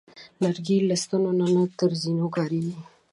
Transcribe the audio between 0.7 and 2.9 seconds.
له ستنو نه تر زینو کارېږي.